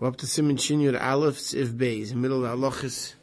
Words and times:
We're 0.00 0.08
up 0.08 0.16
to 0.16 0.24
Siman 0.24 0.56
Shinyur 0.56 0.98
Aleph 0.98 1.52
if 1.52 1.72
Beis, 1.72 2.04
in 2.04 2.08
the 2.08 2.14
middle 2.16 2.42
of 2.42 2.58
the 2.58 2.68
halachis. 2.68 3.16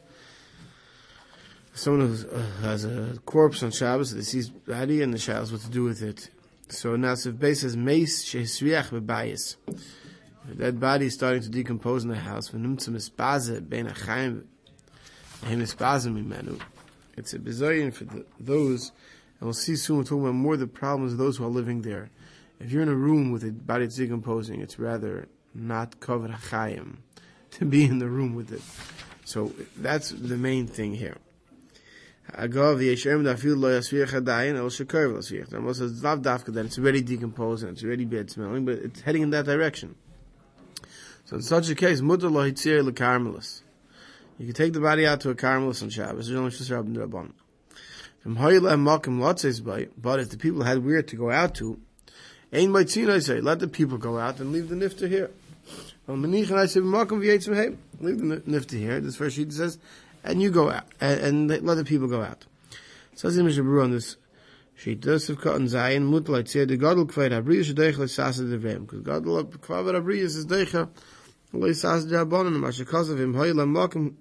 Someone 1.74 2.06
who 2.06 2.30
uh, 2.30 2.40
has 2.60 2.84
a 2.84 3.18
corpse 3.26 3.64
on 3.64 3.72
Shabbos, 3.72 4.14
they 4.14 4.22
see 4.22 4.36
his 4.36 4.50
body 4.50 5.02
and 5.02 5.12
the 5.12 5.18
Shabbos, 5.18 5.50
what 5.50 5.62
to 5.62 5.70
do 5.70 5.82
with 5.82 6.02
it. 6.02 6.30
So 6.68 6.94
now 6.94 7.16
Sif 7.16 7.34
Beis 7.34 7.62
says, 7.62 7.76
Meis 7.76 8.24
shehisriach 8.24 8.90
bebayis. 8.90 9.56
That 10.44 10.78
body 10.78 11.06
is 11.06 11.14
starting 11.14 11.42
to 11.42 11.48
decompose 11.48 12.04
in 12.04 12.10
the 12.10 12.16
house. 12.16 12.50
V'numtzum 12.50 12.90
ispaze 12.90 13.68
ben 13.68 13.88
achayim 13.88 14.44
v'hem 15.42 15.60
ispaze. 15.60 16.60
It's 17.16 17.34
a 17.34 17.40
bizayin 17.40 17.92
for 17.92 18.04
the, 18.04 18.24
those, 18.38 18.92
and 19.40 19.48
we'll 19.48 19.52
see 19.52 19.74
soon, 19.74 19.96
we're 19.96 20.04
talking 20.04 20.22
about 20.22 20.34
more 20.34 20.56
the 20.56 20.68
problems 20.68 21.10
of 21.10 21.18
those 21.18 21.38
who 21.38 21.44
are 21.44 21.48
living 21.48 21.82
there. 21.82 22.10
If 22.60 22.70
you're 22.70 22.82
in 22.82 22.88
a 22.88 22.94
room 22.94 23.32
with 23.32 23.42
a 23.42 23.50
body 23.50 23.88
decomposing, 23.88 24.60
it's 24.60 24.78
rather 24.78 25.26
not 25.54 26.00
covered 26.00 26.30
hachayim 26.30 26.96
to 27.52 27.64
be 27.64 27.84
in 27.84 27.98
the 27.98 28.08
room 28.08 28.34
with 28.34 28.52
it. 28.52 28.62
So 29.24 29.52
that's 29.76 30.10
the 30.10 30.36
main 30.36 30.66
thing 30.66 30.94
here. 30.94 31.16
Agav 32.32 32.78
yeshem 32.78 33.22
dafil 33.22 33.58
lo 33.58 33.78
yasviach 33.78 34.08
hadayin 34.08 34.56
el 34.56 34.64
lo 34.64 34.68
yasviach. 34.68 35.48
That 35.48 35.74
says 35.74 35.92
it's 35.92 36.02
not 36.02 36.22
dafka 36.22 36.52
that 36.54 36.66
it's 36.66 36.78
already 36.78 37.02
decomposed 37.02 37.62
and 37.62 37.72
it's 37.72 37.84
already 37.84 38.04
bad 38.04 38.30
smelling, 38.30 38.64
but 38.64 38.78
it's 38.78 39.00
heading 39.00 39.22
in 39.22 39.30
that 39.30 39.46
direction. 39.46 39.94
So 41.24 41.36
in 41.36 41.42
such 41.42 41.68
a 41.70 41.74
case, 41.74 42.00
mutter 42.00 42.28
lo 42.28 42.50
hitzir 42.50 42.84
le 42.84 42.92
carmelis. 42.92 43.62
You 44.38 44.46
can 44.46 44.54
take 44.54 44.72
the 44.72 44.80
body 44.80 45.06
out 45.06 45.20
to 45.22 45.30
a 45.30 45.34
carmelis 45.34 45.82
on 45.82 45.90
Shabbos. 45.90 46.28
There's 46.28 46.38
only 46.38 46.50
just 46.50 46.70
rabban. 46.70 47.32
From 48.20 48.36
hoyle 48.36 48.60
makim 48.60 49.18
lotzes 49.18 49.64
by, 49.64 49.88
but 49.96 50.20
if 50.20 50.30
the 50.30 50.38
people 50.38 50.62
had 50.62 50.84
where 50.84 51.02
to 51.02 51.16
go 51.16 51.30
out 51.30 51.54
to, 51.56 51.80
ein 52.52 52.68
maitzin 52.70 53.10
I 53.10 53.18
say, 53.18 53.40
let 53.40 53.58
the 53.58 53.68
people 53.68 53.98
go 53.98 54.18
out 54.18 54.40
and 54.40 54.52
leave 54.52 54.68
the 54.68 54.74
nifter 54.74 55.08
here. 55.08 55.30
and 56.06 56.24
i 56.26 56.66
say, 56.66 56.80
malkum, 56.80 57.20
Leave 58.00 58.18
the 58.18 58.36
nifter 58.50 58.78
here. 58.78 59.00
This 59.00 59.16
first 59.16 59.36
sheet 59.36 59.52
says, 59.52 59.78
and 60.24 60.40
you 60.40 60.50
go 60.50 60.70
out, 60.70 60.84
and, 61.00 61.48
and 61.50 61.66
let 61.66 61.74
the 61.74 61.84
people 61.84 62.08
go 62.08 62.22
out. 62.22 62.44
So 63.14 63.28
Says 63.28 63.38
Mishnah 63.38 63.64
Berurah 63.64 63.84
on 63.84 63.90
this 63.90 64.16
sheet, 64.76 65.02
this 65.02 65.28
of 65.28 65.40
cotton 65.40 65.66
zayin, 65.66 66.08
mutal 66.08 66.46
say 66.46 66.64
the 66.64 66.76
gadol 66.76 67.06
kvaid 67.06 67.32
abriya 67.32 67.64
shadeicha 67.64 67.96
le'sasa 67.96 68.48
devem, 68.48 68.86
because 68.86 69.00
gadol 69.00 69.44
kvav 69.44 70.00
abriya 70.00 70.22
is 70.22 70.46
deicha 70.46 70.88
le'sasa 71.52 72.08
jabonin, 72.08 72.58
masha 72.60 72.84
kasav 72.84 73.18
him 73.18 73.34
hoy 73.34 73.50
lamakim, 73.50 74.14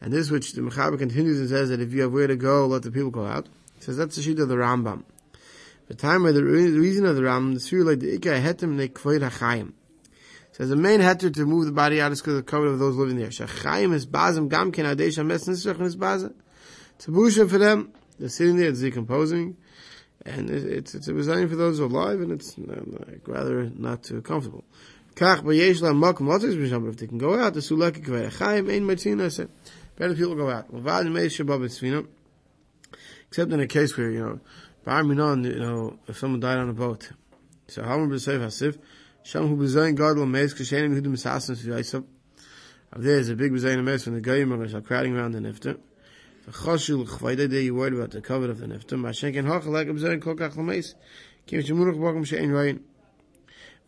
and 0.00 0.12
this 0.12 0.30
which 0.30 0.52
the 0.54 0.62
Mechaber 0.62 0.98
continues 0.98 1.38
and 1.38 1.48
says 1.48 1.68
that 1.68 1.80
if 1.80 1.92
you 1.92 2.02
have 2.02 2.12
where 2.12 2.26
to 2.26 2.34
go, 2.34 2.66
let 2.66 2.82
the 2.82 2.90
people 2.90 3.10
go 3.10 3.24
out. 3.24 3.48
He 3.76 3.82
says 3.82 3.96
that's 3.96 4.16
the 4.16 4.22
sheet 4.22 4.40
of 4.40 4.48
the 4.48 4.56
Rambam. 4.56 5.04
The 5.92 5.98
time 5.98 6.22
where 6.22 6.32
the, 6.32 6.42
reason 6.42 7.04
of 7.04 7.16
the 7.16 7.20
Rambam, 7.20 7.52
the 7.52 7.60
Surah 7.60 7.90
like 7.90 8.00
the 8.00 8.18
Ikka 8.18 8.42
hetem 8.42 8.76
ne 8.76 8.88
kvaid 8.88 9.28
hachayim. 9.28 9.74
Says 10.52 10.70
the 10.70 10.76
main 10.76 11.00
heter 11.00 11.30
to 11.34 11.44
move 11.44 11.66
the 11.66 11.72
body 11.72 12.00
out 12.00 12.08
because 12.12 12.28
of 12.28 12.36
the 12.36 12.42
cover 12.42 12.64
of 12.68 12.78
those 12.78 12.96
living 12.96 13.18
there. 13.18 13.28
Shachayim 13.28 13.92
is 13.92 14.06
bazim 14.06 14.48
gam 14.48 14.72
ken 14.72 14.86
adesh 14.86 15.18
hames 15.18 15.46
nisrach 15.46 15.78
is 15.82 15.94
bazim. 15.96 16.32
It's 16.94 17.08
a 17.08 17.10
busha 17.10 17.46
for 17.46 17.58
them. 17.58 17.92
They're 18.18 18.30
sitting 18.30 18.56
there, 18.56 18.70
it's 18.70 18.80
decomposing, 18.80 19.58
and 20.24 20.48
it's 20.48 20.94
it's 20.94 21.08
a 21.08 21.12
resign 21.12 21.50
for 21.50 21.56
those 21.56 21.76
who 21.76 21.84
are 21.84 21.88
alive, 21.88 22.22
and 22.22 22.32
it's 22.32 22.56
uh, 22.56 22.80
like, 23.06 23.28
rather 23.28 23.64
not 23.76 24.02
too 24.02 24.22
comfortable. 24.22 24.64
Kach 25.14 25.42
b'yesh 25.42 25.82
la 25.82 25.90
b'sham. 25.90 26.88
If 26.88 26.96
they 26.96 27.06
can 27.06 27.18
go 27.18 27.38
out, 27.38 27.52
the 27.52 27.60
sulaki 27.60 28.02
kaveh 28.02 28.32
chayim 28.32 28.72
ein 28.72 28.86
matzina. 28.86 29.26
I 29.26 29.28
said, 29.28 29.50
better 29.96 30.14
people 30.14 30.36
go 30.36 30.48
out. 30.48 30.68
Except 33.28 33.50
in 33.50 33.60
a 33.60 33.66
case 33.66 33.96
where 33.96 34.10
you 34.10 34.20
know, 34.20 34.40
bar 34.84 35.02
minon, 35.02 35.44
you 35.44 35.60
know, 35.60 35.98
if 36.08 36.18
someone 36.18 36.40
died 36.40 36.58
on 36.58 36.68
a 36.68 36.72
boat. 36.72 37.10
So 37.68 37.82
how 37.82 37.98
much 37.98 38.10
b'seif 38.10 38.40
hasif? 38.40 38.78
Sham 39.22 39.48
hu 39.48 39.56
b'zayin 39.56 39.96
gadol 39.96 40.26
meis 40.26 40.52
k'shenim 40.54 40.98
hudim 40.98 41.12
misasnas 41.12 41.64
v'yaisab. 41.64 42.04
There 42.96 43.18
is 43.18 43.28
a 43.28 43.36
big 43.36 43.52
b'zayin 43.52 43.82
meis 43.84 44.06
when 44.06 44.14
the 44.14 44.20
goyim 44.20 44.52
are 44.52 44.80
crowding 44.80 45.16
around 45.16 45.32
the 45.32 45.38
nifter. 45.38 45.78
The 46.46 46.52
chashul 46.52 47.06
chvayda 47.06 47.48
day 47.48 47.62
you 47.62 47.74
worried 47.74 47.94
about 47.94 48.10
the 48.10 48.20
cover 48.20 48.50
of 48.50 48.58
the 48.58 48.66
nifter. 48.66 48.98
Mashenken 48.98 49.46
hach 49.46 49.64
like 49.66 49.88
a 49.88 49.92
b'zayin 49.92 50.20
kol 50.20 50.34
kach 50.34 50.56
l'meis. 50.56 50.94
Kim 51.46 51.62
shemunach 51.62 51.96
bakum 51.96 52.26
she'en 52.26 52.50
rayin. 52.50 52.80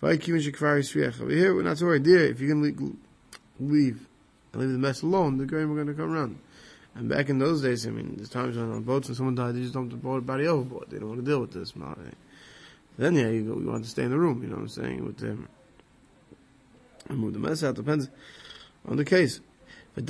Vay 0.00 0.18
kim 0.18 0.36
shekvar 0.36 0.78
yisriach. 0.78 1.20
Over 1.20 1.30
here, 1.30 1.54
we're 1.54 1.62
not 1.62 1.78
so 1.78 1.86
worried. 1.86 2.04
There, 2.04 2.26
if 2.26 2.40
you 2.40 2.48
can 2.48 2.62
leave 2.62 4.06
and 4.52 4.62
leave 4.62 4.70
the 4.70 4.78
mess 4.78 5.02
alone, 5.02 5.38
the 5.38 5.46
goyim 5.46 5.72
are 5.72 5.74
going 5.74 5.88
to 5.88 5.94
come 5.94 6.12
around. 6.12 6.38
And 6.94 7.08
back 7.08 7.28
in 7.28 7.38
those 7.38 7.62
days, 7.62 7.86
I 7.86 7.90
mean, 7.90 8.14
there's 8.16 8.28
times 8.28 8.56
when 8.56 8.70
on 8.70 8.82
boats 8.82 9.08
and 9.08 9.16
someone 9.16 9.34
died, 9.34 9.56
they 9.56 9.62
just 9.62 9.74
dumped 9.74 9.90
the 9.90 9.96
body 9.96 10.46
overboard. 10.46 10.90
They 10.90 10.98
don't 10.98 11.08
want 11.08 11.24
to 11.24 11.26
deal 11.26 11.40
with 11.40 11.52
this. 11.52 11.72
Then 12.96 13.16
yeah, 13.16 13.28
you, 13.28 13.42
go, 13.42 13.58
you 13.58 13.66
want 13.66 13.84
to 13.84 13.90
stay 13.90 14.04
in 14.04 14.10
the 14.10 14.18
room. 14.18 14.42
You 14.42 14.48
know 14.48 14.56
what 14.56 14.62
I'm 14.62 14.68
saying? 14.68 15.04
With 15.04 15.18
them, 15.18 15.48
and 17.08 17.18
move 17.18 17.32
the 17.32 17.40
mess 17.40 17.64
out. 17.64 17.74
Depends 17.74 18.08
on 18.86 18.96
the 18.96 19.04
case. 19.04 19.40
Now, 19.96 20.04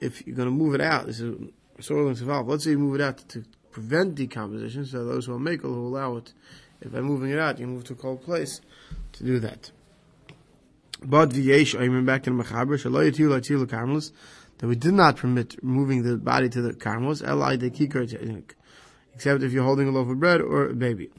if 0.00 0.26
you're 0.26 0.36
going 0.36 0.48
to 0.48 0.50
move 0.50 0.74
it 0.74 0.80
out, 0.80 1.06
this 1.06 1.20
is 1.20 1.36
soil 1.80 2.08
and 2.08 2.16
survival. 2.16 2.46
Let's 2.46 2.64
say 2.64 2.70
you 2.70 2.78
move 2.78 2.94
it 2.96 3.00
out 3.00 3.28
to, 3.28 3.44
prevent 3.74 4.14
decomposition, 4.14 4.86
so 4.86 5.04
those 5.04 5.26
who 5.26 5.34
are 5.34 5.38
makel 5.38 5.62
who 5.62 5.88
allow 5.88 6.16
it, 6.16 6.32
if 6.80 6.92
by 6.92 7.00
moving 7.00 7.32
it 7.32 7.40
out, 7.40 7.58
you 7.58 7.66
move 7.66 7.82
to 7.82 7.92
a 7.92 7.96
cold 7.96 8.22
place 8.22 8.60
to 9.12 9.24
do 9.24 9.40
that. 9.40 9.72
But 11.06 11.30
v'yesh, 11.30 11.78
remember 11.78 12.12
back 12.12 12.26
in 12.26 12.38
Mechaber, 12.38 12.78
shaloi 12.78 13.10
yitiu 13.10 13.28
la'tiu 13.28 13.60
l'karmelis, 13.60 14.10
that 14.58 14.66
we 14.66 14.74
did 14.74 14.94
not 14.94 15.16
permit 15.16 15.62
moving 15.62 16.02
the 16.02 16.16
body 16.16 16.48
to 16.48 16.62
the 16.62 16.72
karmos, 16.72 17.26
eli 17.26 17.56
de 17.56 17.68
kikar 17.68 18.44
except 19.14 19.42
if 19.42 19.52
you're 19.52 19.64
holding 19.64 19.86
a 19.86 19.90
loaf 19.90 20.08
of 20.08 20.18
bread 20.18 20.40
or 20.40 20.70
a 20.70 20.74
baby. 20.74 21.10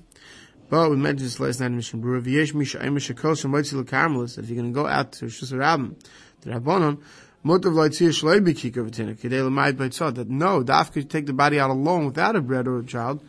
But 0.70 0.90
we 0.90 0.98
mentioned 0.98 1.28
this 1.28 1.40
last 1.40 1.60
night 1.60 1.68
in 1.68 1.76
Mishnah 1.76 2.00
Berurah, 2.00 2.24
v'yesh 2.24 2.56
misha 2.56 2.80
shekol 2.80 3.36
shemoitzi 3.36 3.74
l'karmelis, 3.74 4.40
if 4.40 4.50
you're 4.50 4.60
going 4.60 4.74
to 4.74 4.76
go 4.76 4.88
out 4.88 5.12
to 5.14 5.26
Shus 5.26 5.54
Rabbim, 5.54 5.96
the 6.42 6.50
Rabbanon, 6.50 7.02
motav 7.46 7.74
loitzir 7.74 8.10
shloi 8.10 8.44
be 8.44 8.56
kikar 8.56 8.90
v'tinik, 8.90 9.20
kedei 9.20 9.46
l'mayit 9.46 9.74
b'tzad, 9.74 10.16
that 10.16 10.30
no, 10.30 10.64
daf 10.64 10.92
could 10.92 11.12
take 11.12 11.28
the 11.28 11.34
body 11.34 11.60
out 11.60 11.70
alone 11.70 12.08
without 12.08 12.36
a 12.36 12.42
bread 12.42 12.68
or 12.68 12.80
a 12.80 12.86
child, 12.86 13.24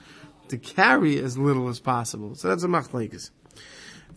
to 0.48 0.56
carry 0.56 1.18
as 1.18 1.36
little 1.36 1.68
as 1.68 1.80
possible. 1.80 2.34
So 2.34 2.48
that's 2.48 2.62
a 2.62 2.68
machlekes. 2.68 3.30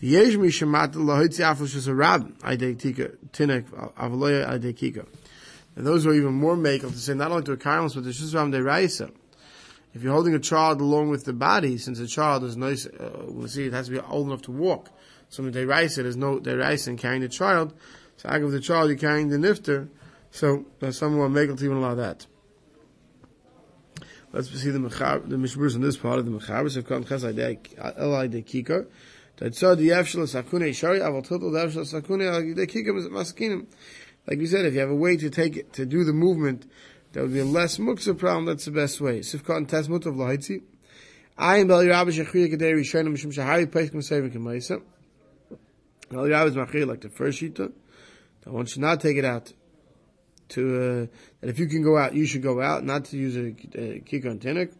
V'yesh 0.02 0.40
misha 0.40 0.66
mat 0.66 0.94
lohoitzi 0.94 1.42
afel 1.42 1.68
Shus 1.68 1.88
Rabbim, 1.88 2.38
aydei 2.40 2.80
tika, 2.80 3.10
tinik, 3.34 3.66
avaloya 3.96 4.48
aydei 4.50 4.74
kikar. 4.74 5.06
And 5.76 5.88
those 5.88 6.06
are 6.06 6.14
even 6.14 6.34
more 6.34 6.56
makel 6.56 6.92
to 6.92 6.98
say 6.98 7.14
not 7.14 7.32
only 7.32 7.44
to 7.44 7.54
a 7.54 7.58
karmelis, 7.58 7.96
but 7.96 8.04
to 8.04 8.10
shusram 8.10 8.54
deraisa. 8.54 9.12
If 9.94 10.04
you're 10.04 10.14
holding 10.14 10.36
a 10.36 10.40
child 10.40 10.82
along 10.82 11.10
with 11.10 11.26
the 11.26 11.34
body, 11.34 11.78
since 11.78 12.00
a 12.00 12.08
child 12.08 12.44
is 12.44 12.58
nice, 12.58 12.86
uh, 12.86 13.26
we'll 13.28 13.48
see 13.48 13.66
it 13.66 13.74
has 13.74 13.88
to 13.88 13.94
be 13.94 14.00
old 14.00 14.28
enough 14.28 14.42
to 14.44 14.52
walk. 14.52 14.90
So 15.30 15.44
in 15.44 15.52
deraisa, 15.52 16.04
there's 16.04 16.18
no 16.18 16.40
deraisa 16.40 16.90
in 16.90 16.98
carrying 16.98 17.22
the 17.22 17.30
child. 17.30 17.74
So 18.18 18.30
I 18.30 18.40
give 18.40 18.52
the 18.52 18.60
child, 18.60 18.90
you're 18.90 18.98
carrying 18.98 19.30
the 19.30 19.38
nifter. 19.38 19.90
So 20.32 20.66
some 20.92 21.16
more 21.16 21.30
makel 21.30 21.58
to 21.58 21.66
even 21.66 21.78
allow 21.78 21.96
that. 21.96 22.26
Let's 24.32 24.50
see 24.52 24.70
the 24.70 24.80
mechab, 24.80 25.28
the 25.28 25.38
mishburus 25.38 25.76
in 25.76 25.82
this 25.82 25.98
part 25.98 26.20
of 26.20 26.26
the 26.26 26.32
mechabers 26.32 26.78
of 26.78 26.88
kan 26.88 27.04
chesai 27.04 27.58
elai 27.98 28.30
de 28.30 28.42
Like 29.42 29.54
we 34.38 34.46
said, 34.46 34.66
if 34.66 34.74
you 34.74 34.80
have 34.82 34.90
a 34.90 34.96
way 34.96 35.16
to 35.16 35.30
take 35.30 35.56
it, 35.56 35.72
to 35.74 35.86
do 35.86 36.04
the 36.04 36.12
movement, 36.12 36.70
that 37.14 37.22
would 37.22 37.32
be 37.32 37.40
a 37.40 37.46
less 37.46 37.78
muksa 37.78 38.18
problem, 38.18 38.46
that's 38.46 38.66
the 38.66 38.72
best 38.72 39.00
way. 39.00 39.20
Sifkat 39.20 39.68
tesmut 39.68 40.06
of 40.06 40.16
lahaitzi. 40.16 40.64
Ayin 41.38 41.70
bel 41.70 41.80
yirabbah 41.80 42.12
shechriya 42.12 42.54
kadei 42.54 42.74
rishonim 42.74 43.14
mishum 43.16 43.34
shahari 43.34 43.66
peik 43.66 43.92
m'sevik 43.92 44.34
k'maisa. 44.34 44.82
Bel 46.10 46.24
yirabbah 46.24 46.48
is 46.50 46.56
machir 46.58 46.86
like 46.86 47.00
the 47.00 47.10
first 47.10 47.42
shita. 47.42 47.72
That 48.42 48.54
one 48.54 48.66
should 48.66 48.82
not 48.82 49.00
take 49.00 49.16
it 49.16 49.24
out 49.24 49.54
to, 50.50 50.76
uh, 50.76 51.06
that 51.40 51.50
if 51.50 51.60
you 51.60 51.68
can 51.68 51.82
go 51.82 51.98
out, 51.98 52.14
you 52.14 52.26
should 52.26 52.44
go 52.44 52.62
out, 52.62 52.84
not 52.84 53.06
to 53.06 53.18
use 53.18 53.38
a, 53.38 53.48
a 53.80 54.02
kika 54.02 54.26
and 54.26 54.42
tinik. 54.42 54.74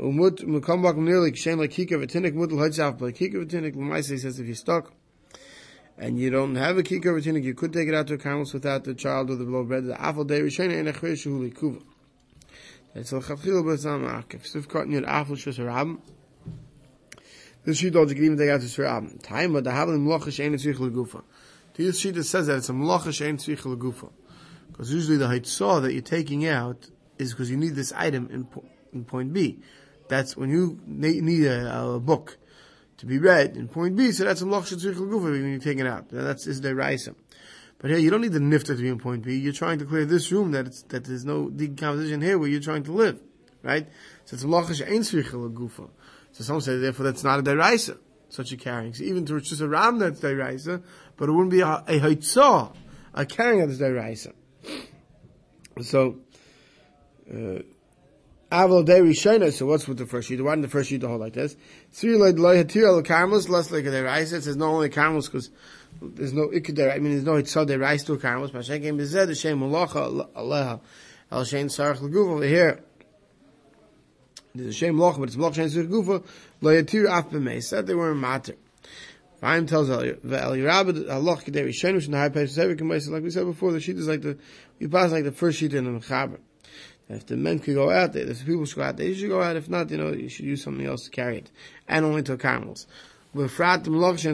Umut, 0.00 0.38
mukom 0.46 0.82
bakum 0.82 1.04
nearly 1.04 1.32
kshen 1.32 1.58
like 1.58 1.72
kika 1.72 1.92
v'tinik, 1.92 2.32
mutal 2.34 2.58
haitzaf, 2.58 2.98
but 2.98 3.14
kika 3.14 3.34
v'tinik, 3.34 3.76
l'maisa, 3.76 4.12
he 4.12 4.18
says 4.18 4.40
if 4.40 4.46
you're 4.46 4.54
stuck, 4.54 4.92
and 6.00 6.18
you 6.18 6.30
don't 6.30 6.54
have 6.54 6.78
a 6.78 6.82
kikar 6.82 7.12
retinik, 7.20 7.44
you 7.44 7.52
could 7.52 7.74
take 7.74 7.86
it 7.86 7.94
out 7.94 8.06
to 8.06 8.14
a 8.14 8.18
carmelis 8.18 8.54
without 8.54 8.84
the 8.84 8.94
child 8.94 9.30
or 9.30 9.36
the 9.36 9.44
below 9.44 9.62
bread. 9.62 9.84
The 9.84 9.92
afal 9.92 10.26
day 10.26 10.40
rishayna 10.40 10.78
and 10.78 10.88
echvei 10.88 11.12
shehuli 11.12 11.52
kuva. 11.52 11.82
That's 12.94 13.12
al 13.12 13.20
chafchil 13.20 13.62
b'tzam 13.62 14.10
akif. 14.24 14.46
Sif 14.46 14.66
cotton 14.66 14.92
yod 14.92 15.04
afal 15.04 15.36
shus 15.36 15.58
harabim. 15.58 16.00
This 17.64 17.76
sheet 17.76 17.92
you 17.92 18.06
can 18.06 18.24
even 18.24 18.38
take 18.38 18.48
out 18.48 18.62
to 18.62 18.66
harabim. 18.66 19.22
Time, 19.22 19.52
but 19.52 19.64
the 19.64 19.70
havlim 19.70 20.06
mlocha 20.06 20.28
shein 20.28 20.54
tzvich 20.54 20.76
legufa. 20.76 21.22
This 21.74 21.98
sheet 21.98 22.16
says 22.24 22.46
that 22.46 22.56
it's 22.56 22.70
a 22.70 22.72
mlocha 22.72 23.08
shein 23.08 23.34
tzvich 23.34 23.60
legufa. 23.64 24.10
Because 24.68 24.90
usually 24.94 25.18
the 25.18 25.26
haitzah 25.26 25.82
that 25.82 25.92
you're 25.92 26.00
taking 26.00 26.46
out 26.46 26.88
is 27.18 27.32
because 27.32 27.50
you 27.50 27.58
need 27.58 27.74
this 27.74 27.92
item 27.92 28.30
in, 28.30 28.48
in 28.94 29.04
point 29.04 29.34
B. 29.34 29.58
That's 30.10 30.36
when 30.36 30.50
you 30.50 30.80
need 30.86 31.44
a, 31.44 31.94
a 31.94 32.00
book 32.00 32.36
to 32.98 33.06
be 33.06 33.18
read 33.18 33.56
in 33.56 33.68
point 33.68 33.94
B, 33.96 34.10
so 34.10 34.24
that's 34.24 34.40
a 34.40 34.44
loch 34.44 34.64
shetzrich 34.64 34.98
when 34.98 35.52
you 35.52 35.60
take 35.60 35.78
it 35.78 35.86
out. 35.86 36.08
That's 36.10 36.48
is 36.48 36.60
the 36.60 36.74
raisa. 36.74 37.14
But 37.78 37.90
here 37.90 37.98
you 37.98 38.10
don't 38.10 38.20
need 38.20 38.32
the 38.32 38.40
nifta 38.40 38.66
to 38.66 38.74
be 38.74 38.88
in 38.88 38.98
point 38.98 39.24
B. 39.24 39.36
You're 39.36 39.52
trying 39.52 39.78
to 39.78 39.84
clear 39.84 40.04
this 40.04 40.32
room 40.32 40.50
that 40.50 40.66
it's, 40.66 40.82
that 40.82 41.04
there's 41.04 41.24
no 41.24 41.48
decomposition 41.48 42.20
here 42.20 42.38
where 42.38 42.48
you're 42.48 42.60
trying 42.60 42.82
to 42.82 42.92
live. 42.92 43.20
right? 43.62 43.88
So 44.24 44.34
it's 44.34 44.44
malacha 44.44 44.74
she'ein 44.74 45.02
tzricha 45.02 45.54
gufa. 45.54 45.88
So 46.32 46.42
some 46.42 46.60
say 46.60 46.76
therefore 46.76 47.04
that's 47.04 47.22
not 47.22 47.38
a 47.38 47.42
deraisa, 47.44 47.96
such 48.30 48.50
a 48.50 48.56
carrying. 48.56 48.92
So 48.94 49.04
even 49.04 49.24
to 49.26 49.36
it's 49.36 49.48
just 49.48 49.60
a 49.60 49.68
ram 49.68 50.00
that's 50.00 50.18
deraisa, 50.18 50.82
but 51.16 51.28
it 51.28 51.32
wouldn't 51.32 51.52
be 51.52 51.60
a, 51.60 51.84
a 51.86 52.00
haitzah, 52.00 52.74
a 53.14 53.26
carrying 53.26 53.66
that's 53.66 53.80
deraisa. 53.80 54.32
So, 55.82 56.18
uh, 57.32 57.62
Aval 58.50 58.84
de 58.84 58.94
Rishona, 58.94 59.52
so 59.52 59.66
what's 59.66 59.86
with 59.86 59.98
the 59.98 60.06
first 60.06 60.26
sheet? 60.26 60.42
Why 60.42 60.52
didn't 60.52 60.62
the 60.62 60.68
first 60.68 60.90
sheet 60.90 61.02
hold 61.02 61.20
like 61.20 61.34
this? 61.34 61.56
Sri 61.92 62.16
loy 62.16 62.32
loy 62.32 62.64
hatir 62.64 62.84
al 62.84 63.00
karmos, 63.02 63.48
less 63.48 63.70
like 63.70 63.84
a 63.84 63.90
deraisa. 63.90 64.34
It 64.34 64.42
says 64.42 64.56
not 64.56 64.70
only 64.70 64.88
karmos 64.88 65.26
because 65.26 65.50
there's 66.02 66.32
no 66.32 66.48
ikeder. 66.48 66.92
I 66.92 66.98
mean, 66.98 67.12
there's 67.12 67.24
no 67.24 67.34
hitzah 67.34 67.64
deraisa 67.64 68.06
to 68.06 68.16
karmos. 68.16 68.52
But 68.52 68.62
shekem 68.62 68.98
bezed 68.98 69.28
the 69.28 69.36
shem 69.36 69.60
malacha 69.60 70.32
aleha 70.34 70.80
el 71.30 71.44
shein 71.44 71.66
sarach 71.66 71.98
leguv 71.98 72.28
over 72.28 72.44
here. 72.44 72.82
There's 74.52 74.70
a 74.70 74.72
shem 74.72 74.96
malacha, 74.96 75.18
but 75.18 75.28
it's 75.28 75.36
malacha 75.36 75.54
shein 75.54 75.70
sarach 75.70 75.88
leguv 75.88 76.24
loy 76.60 76.82
hatir 76.82 77.06
af 77.08 77.30
b'mei. 77.30 77.62
Said 77.62 77.86
they 77.86 77.94
were 77.94 78.16
matter. 78.16 78.56
Fine 79.40 79.66
tells 79.66 79.88
El 79.88 80.02
Yerabed 80.02 81.06
halach 81.06 81.44
kedei 81.44 81.68
rishonu 81.68 82.04
shna 82.04 82.16
high 82.16 82.28
place 82.30 82.58
like 82.58 83.22
we 83.22 83.30
said 83.30 83.46
before. 83.46 83.70
The 83.70 83.80
sheet 83.80 83.96
is 83.96 84.08
like 84.08 84.22
the 84.22 84.36
we 84.80 84.88
pass 84.88 85.12
like 85.12 85.22
the 85.22 85.30
first 85.30 85.60
sheet 85.60 85.72
in 85.72 85.84
the 85.84 86.00
mechaber. 86.00 86.40
If 87.12 87.26
the 87.26 87.36
men 87.36 87.58
could 87.58 87.74
go 87.74 87.90
out 87.90 88.12
there, 88.12 88.28
if 88.28 88.46
people 88.46 88.64
should 88.66 88.76
go 88.76 88.82
out 88.82 88.96
there, 88.96 89.08
you 89.08 89.16
should 89.16 89.30
go 89.30 89.42
out. 89.42 89.56
If 89.56 89.68
not, 89.68 89.90
you 89.90 89.96
know, 89.96 90.12
you 90.12 90.28
should 90.28 90.44
use 90.44 90.62
something 90.62 90.86
else 90.86 91.06
to 91.06 91.10
carry 91.10 91.38
it. 91.38 91.50
And 91.88 92.04
only 92.04 92.22
to 92.22 92.36
camels. 92.36 92.86
But 93.34 93.50
frat 93.50 93.82
the. 93.82 93.90
Not 93.90 94.24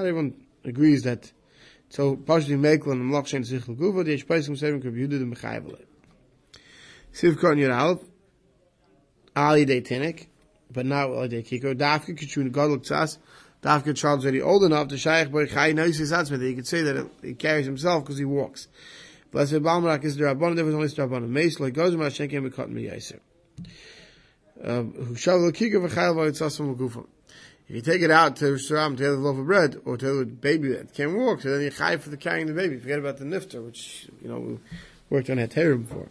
everyone 0.00 0.34
agrees 0.64 1.02
that. 1.02 1.30
So 1.88 2.16
partially 2.16 2.56
mekel 2.56 2.90
and 2.92 3.12
malach 3.12 3.28
shen 3.28 3.44
sich 3.44 3.62
guva 3.62 4.04
the 4.04 4.56
seven 4.56 4.80
could 4.80 4.94
be 4.94 5.06
the 5.06 5.24
mechayvel. 5.24 5.78
Siv 7.12 7.38
kon 7.38 7.58
your 7.58 7.72
help. 7.72 8.04
Ali 9.36 9.64
de 9.64 9.80
tenek, 9.82 10.26
but 10.70 10.86
not 10.86 11.10
ali 11.10 11.28
de 11.28 11.42
kiko. 11.42 11.74
Dafke 11.74 12.18
kichun 12.18 12.50
godel 12.50 12.78
tsas. 12.78 13.18
Dafke 13.62 13.94
Charles 13.94 14.24
already 14.24 14.40
old 14.40 14.64
enough 14.64 14.88
to 14.88 14.96
shaykh 14.96 15.30
boy 15.30 15.46
chay 15.46 15.74
knows 15.74 15.96
his 15.96 16.10
husband. 16.10 16.42
He 16.42 16.54
could 16.54 16.66
say 16.66 16.82
that 16.82 17.08
he 17.22 17.34
carries 17.34 17.66
himself 17.66 18.02
because 18.02 18.18
he 18.18 18.24
walks. 18.24 18.66
Blessed 19.32 19.54
Balmarak 19.54 20.04
is 20.04 20.18
the 20.18 20.24
Rabbanon, 20.24 20.56
there 20.56 20.64
was 20.64 20.74
only 20.74 20.88
Rabbanon. 20.88 21.28
Meis, 21.28 21.58
like 21.58 21.72
goes, 21.72 21.96
my 21.96 22.04
Hashem 22.04 22.28
came 22.28 22.44
and 22.44 22.54
cut 22.54 22.70
me 22.70 22.84
Yaiser. 22.84 23.18
Um, 24.62 24.92
who 24.92 25.14
shall 25.16 25.44
the 25.44 25.52
kika 25.52 25.76
v'chayel 25.76 26.14
v'yitzasam 26.14 26.76
l'gufam. 26.76 27.06
If 27.66 27.76
you 27.76 27.80
take 27.80 28.02
it 28.02 28.10
out 28.10 28.36
to 28.36 28.44
Sharam, 28.54 28.94
to 28.98 29.02
the 29.02 29.12
loaf 29.12 29.38
of 29.38 29.46
bread, 29.46 29.80
or 29.86 29.96
to 29.96 30.18
the 30.18 30.26
baby 30.26 30.68
that 30.68 30.92
can't 30.92 31.16
walk, 31.16 31.40
so 31.40 31.50
then 31.50 31.62
you 31.62 31.70
chai 31.70 31.96
for 31.96 32.10
the 32.10 32.18
carrying 32.18 32.46
the 32.46 32.52
baby. 32.52 32.76
Forget 32.76 32.98
about 32.98 33.16
the 33.16 33.24
nifter, 33.24 33.64
which, 33.64 34.06
you 34.20 34.28
know, 34.28 34.38
we 34.38 34.58
worked 35.08 35.30
on 35.30 35.38
Heterim 35.38 35.88
before. 35.88 36.08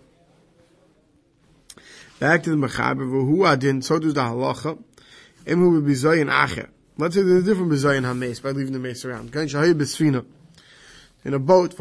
Back 2.19 2.41
to 2.43 2.49
the 2.49 2.55
Mechaber, 2.55 3.07
who 3.07 3.45
adin, 3.45 3.83
so 3.83 3.99
does 3.99 4.15
the 4.15 4.21
halacha, 4.21 4.81
emu 5.47 5.79
b'bizoyin 5.79 6.31
acher. 6.31 6.69
Let's 6.97 7.13
say 7.13 7.21
there's 7.21 7.43
a 7.43 7.45
different 7.45 7.71
bizoyin 7.71 8.03
hames 8.03 8.39
by 8.39 8.49
leaving 8.49 8.73
the 8.73 8.79
mace 8.79 9.05
around. 9.05 9.31
Gan 9.31 9.47
shahay 9.47 9.75
b'sfina 9.75 10.25
in 11.23 11.33
a 11.33 11.39
boat. 11.39 11.77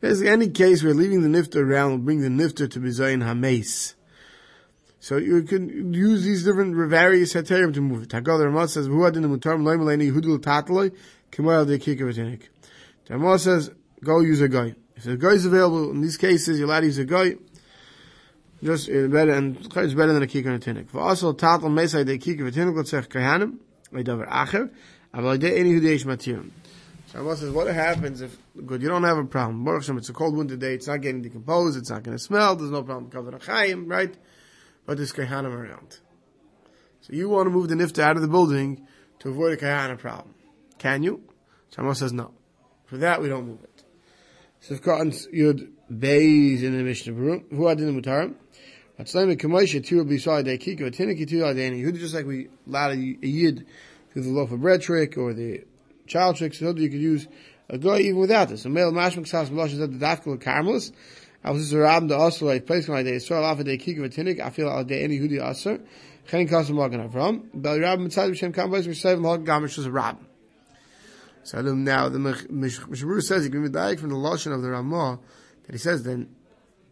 Basically, 0.00 0.28
any 0.28 0.48
case 0.50 0.82
where 0.82 0.94
leaving 0.94 1.22
the 1.22 1.28
nifter 1.28 1.56
around 1.56 1.90
will 1.90 1.98
bring 1.98 2.20
the 2.20 2.28
nifter 2.28 2.70
to 2.70 2.80
bizayin 2.80 3.22
hames. 3.22 3.94
So 5.00 5.18
you 5.18 5.42
can 5.42 5.92
use 5.92 6.24
these 6.24 6.44
different 6.44 6.74
various 6.88 7.34
heterim 7.34 7.74
to 7.74 7.82
move 7.82 8.04
it. 8.04 8.08
Haggadah 8.08 8.46
Ramah 8.46 8.68
says, 8.68 8.86
"Who 8.86 9.04
adin 9.04 9.24
mutar 9.24 9.62
loy 9.62 9.76
maleni 9.76 10.10
hudul 10.10 10.38
tatloi 10.38 10.92
kemal 11.30 11.66
de 11.66 11.78
kikavatinik." 11.78 12.48
Ramah 13.10 13.38
says, 13.38 13.70
"Go 14.02 14.20
use 14.20 14.40
a 14.40 14.48
guy." 14.48 14.74
If 14.96 15.04
the 15.04 15.16
guy 15.18 15.32
is 15.32 15.44
available 15.44 15.90
in 15.90 16.00
these 16.00 16.16
cases, 16.16 16.58
you're 16.58 16.68
allowed 16.68 16.80
to 16.80 16.86
use 16.86 16.98
a 16.98 17.04
guy. 17.04 17.34
Just 18.62 18.88
uh, 18.88 19.08
better 19.08 19.32
and 19.32 19.56
it's 19.56 19.94
better 19.94 20.14
than 20.14 20.22
a 20.22 20.26
kikar 20.26 20.66
and 20.66 20.90
For 20.90 21.00
also 21.00 21.34
tatl 21.34 21.64
mesai 21.64 22.06
de 22.06 22.16
kikar 22.16 22.50
v'tinik 22.50 22.74
let's 22.74 22.90
say 22.90 23.00
So 25.14 25.38
says, 27.36 27.50
what 27.50 27.68
happens 27.68 28.20
if, 28.20 28.36
good, 28.66 28.82
you 28.82 28.88
don't 28.88 29.04
have 29.04 29.18
a 29.18 29.24
problem. 29.24 29.64
Baruch 29.64 29.88
it's 29.88 30.08
a 30.08 30.12
cold 30.12 30.36
winter 30.36 30.56
day, 30.56 30.74
it's 30.74 30.88
not 30.88 31.00
getting 31.00 31.22
decomposed, 31.22 31.78
it's 31.78 31.90
not 31.90 32.02
going 32.02 32.16
to 32.16 32.22
smell, 32.22 32.56
there's 32.56 32.72
no 32.72 32.82
problem 32.82 33.10
covering 33.10 33.38
chayim, 33.38 33.88
right? 33.88 34.12
But 34.84 34.96
there's 34.96 35.12
kahanim 35.12 35.54
around. 35.54 35.98
So 37.02 37.12
you 37.12 37.28
want 37.28 37.46
to 37.46 37.50
move 37.50 37.68
the 37.68 37.76
nifta 37.76 38.02
out 38.02 38.16
of 38.16 38.22
the 38.22 38.28
building 38.28 38.88
to 39.20 39.28
avoid 39.28 39.52
a 39.52 39.56
kahana 39.56 39.96
problem. 39.96 40.34
Can 40.78 41.04
you? 41.04 41.22
Shammos 41.74 42.00
says 42.00 42.12
no. 42.12 42.32
For 42.86 42.98
that, 42.98 43.22
we 43.22 43.28
don't 43.28 43.46
move 43.46 43.62
it. 43.62 43.84
So 44.60 44.74
if 44.74 44.82
Katan 44.82 45.14
Yud 45.32 45.70
Beis 45.92 46.62
in 46.62 46.76
the 46.76 46.82
Mishnah 46.82 47.12
Berurah, 47.12 47.44
who 47.50 47.68
had 47.68 47.78
in 47.78 47.94
the 47.94 48.02
Mutarim, 48.02 48.34
Atzlaim 48.98 49.38
Kamoisha 49.38 49.84
Tira 49.84 50.04
Bisai 50.04 50.42
De 50.42 50.58
Kiko 50.58 50.90
Tinik 50.90 51.28
Tira 51.28 51.54
Deni, 51.54 51.82
who 51.82 51.92
just 51.92 52.14
like 52.14 52.26
we 52.26 52.48
a 52.72 52.94
yid 52.94 53.66
through 54.14 54.22
the 54.22 54.30
loaf 54.30 54.52
of 54.52 54.62
bread 54.62 54.80
trick 54.80 55.18
or 55.18 55.34
the 55.34 55.64
child 56.06 56.36
trick, 56.36 56.54
so 56.54 56.74
you 56.74 56.88
could 56.88 57.00
use 57.00 57.26
a 57.68 57.76
guy 57.76 57.98
even 57.98 58.20
without 58.20 58.48
this. 58.48 58.62
So 58.62 58.68
male 58.68 58.92
mashmak 58.92 59.26
sas 59.26 59.50
b'losh 59.50 59.72
is 59.72 59.78
the 59.78 59.88
dafkel 59.88 60.40
carmelus. 60.40 60.92
I 61.42 61.50
was 61.50 61.62
just 61.62 61.74
around 61.74 62.06
the 62.06 62.16
also 62.16 62.46
like 62.46 62.64
place 62.64 62.88
my 62.88 63.02
day. 63.02 63.18
So 63.18 63.42
off 63.42 63.58
a 63.58 63.64
day 63.64 63.76
kik 63.76 63.98
of 63.98 64.04
a 64.04 64.08
tinik. 64.08 64.40
I 64.40 64.50
feel 64.50 64.68
all 64.68 64.84
day 64.84 65.02
any 65.02 65.18
hudi 65.18 65.42
aser. 65.42 65.80
Chen 66.28 66.48
kasam 66.48 66.76
magen 66.76 67.06
avram. 67.06 67.50
Bel 67.52 67.80
rab 67.80 67.98
mitzad 67.98 68.30
b'shem 68.30 68.54
kam 68.54 68.70
boys 68.70 68.86
v'shev 68.86 69.20
l'hog 69.20 69.44
gamish 69.44 69.76
is 69.78 69.86
a 69.86 69.90
rab. 69.90 70.18
So 71.42 71.60
now 71.60 72.08
the 72.08 72.18
Mishabur 72.18 73.20
says 73.20 73.44
he 73.44 73.50
can 73.50 73.62
be 73.62 73.68
direct 73.68 74.00
from 74.00 74.08
the 74.08 74.16
lashon 74.16 74.54
of 74.54 74.62
the 74.62 74.70
Ramah 74.70 75.18
that 75.66 75.72
he 75.72 75.78
says 75.78 76.02
then 76.02 76.34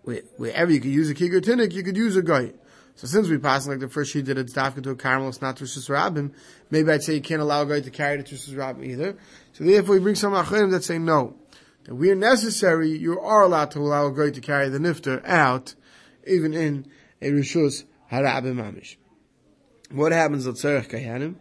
wherever 0.02 0.70
you 0.70 0.78
could 0.80 0.90
use 0.90 1.08
a 1.08 1.14
kik 1.14 1.32
or 1.32 1.40
tinik, 1.40 1.72
you 1.72 1.82
could 1.82 1.96
use 1.96 2.16
a 2.16 2.22
guy. 2.22 2.52
So 2.94 3.06
since 3.06 3.29
we 3.29 3.39
passed 3.39 3.69
like 3.69 3.81
the 3.81 3.89
first 3.89 4.12
she 4.12 4.23
did 4.23 4.39
it's 4.39 4.53
dafka 4.53 4.83
to 4.83 4.91
a 4.91 4.97
carmel, 4.97 5.29
it's 5.29 5.41
not 5.41 5.56
to 5.56 5.65
Rabbim, 5.65 6.33
maybe 6.71 6.91
I'd 6.91 7.03
say 7.03 7.15
you 7.15 7.21
can't 7.21 7.41
allow 7.41 7.62
a 7.62 7.67
guy 7.67 7.81
to 7.81 7.91
carry 7.91 8.21
it 8.21 8.27
to 8.27 8.35
Rabbim 8.35 8.85
either. 8.87 9.17
So 9.53 9.65
therefore 9.65 9.97
we 9.97 10.00
bring 10.00 10.15
some 10.15 10.33
acharim 10.33 10.71
that 10.71 10.85
say 10.85 10.99
no. 10.99 11.37
That 11.85 11.94
we 11.94 12.11
are 12.11 12.17
necessary, 12.17 12.91
you 12.91 13.19
are 13.19 13.43
allowed 13.43 13.73
to 13.73 13.81
allow 13.81 14.06
a 14.06 14.12
guy 14.12 14.31
to 14.31 14.41
carry 14.41 14.69
the 14.69 14.79
nifter 14.79 15.27
out, 15.27 15.75
even 16.27 16.55
in 16.55 16.87
a 17.21 17.31
Rishus 17.31 17.85
Harabim 18.11 18.56
Amish. 18.56 18.97
What 19.91 20.12
happens 20.12 20.47
at 20.47 20.55
Tzerech 20.55 20.89
Kayanim? 20.89 21.37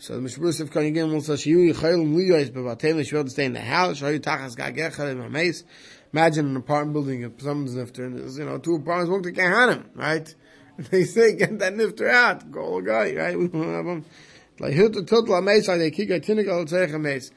So 0.00 0.14
the 0.14 0.28
Mishbrus 0.28 0.60
of 0.60 0.70
Kanyan 0.70 1.12
will 1.12 1.20
say, 1.20 1.32
Shiyu 1.32 1.72
Yichaylim 1.72 2.14
Liyos 2.14 2.50
Bevatem, 2.50 2.96
they 2.96 3.04
should 3.04 3.30
stay 3.30 3.46
in 3.46 3.54
the 3.54 3.60
house, 3.60 4.00
Shayu 4.00 4.20
Tachas 4.20 4.56
Gagecha 4.56 5.16
Mames. 5.16 5.64
Imagine 6.12 6.46
an 6.46 6.56
apartment 6.56 6.92
building 6.92 7.24
of 7.24 7.32
someone's 7.38 7.74
nifter, 7.74 8.06
and 8.06 8.38
you 8.38 8.44
know, 8.44 8.58
two 8.58 8.76
apartments 8.76 9.10
walk 9.10 9.24
to 9.24 9.32
Kahanim, 9.32 9.86
right? 9.94 10.32
they 10.90 11.02
say 11.04 11.34
get 11.34 11.58
that 11.58 11.74
nifter 11.74 12.08
out, 12.08 12.50
go 12.52 12.80
guy, 12.80 13.14
right? 13.14 13.36
Like 14.60 14.74
the 14.74 15.04
total 15.04 15.36
of 15.36 15.44
mace, 15.44 15.68
tzerich 15.68 17.00
mace. 17.00 17.30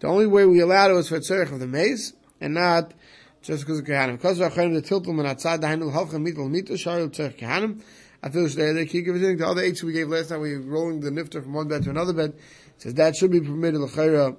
The 0.00 0.06
only 0.06 0.26
way 0.26 0.44
we 0.44 0.60
allowed 0.60 0.90
it 0.90 0.94
was 0.94 1.08
for 1.08 1.18
tzerich 1.18 1.50
of 1.50 1.60
the 1.60 1.66
mace, 1.66 2.12
and 2.42 2.52
not 2.52 2.92
just 3.40 3.64
because 3.64 3.78
of 3.78 3.86
kahanim. 3.86 4.16
Because 4.16 4.38
of 4.38 4.54
the 4.54 4.82
tiltum 4.82 5.18
and 5.18 5.26
outside 5.26 5.62
the 5.62 5.66
handle 5.66 5.90
halchem 5.90 6.26
mitel 6.26 6.50
mitu 6.50 6.72
shayil 6.72 7.08
tzerich 7.08 7.38
kahanim. 7.38 7.82
I 8.22 8.28
feel 8.28 8.46
there 8.48 8.74
they 8.74 8.84
kick 8.84 9.08
everything. 9.08 9.38
The 9.38 9.46
other 9.46 9.62
eight 9.62 9.82
we 9.82 9.94
gave 9.94 10.08
last 10.08 10.28
time, 10.28 10.40
we 10.40 10.58
were 10.58 10.62
rolling 10.62 11.00
the 11.00 11.10
nifter 11.10 11.42
from 11.42 11.54
one 11.54 11.68
bed 11.68 11.84
to 11.84 11.90
another 11.90 12.12
bed. 12.12 12.34
It 12.76 12.82
says 12.82 12.94
that 12.94 13.16
should 13.16 13.30
be 13.30 13.40
permitted 13.40 13.80
l'chayra 13.80 14.36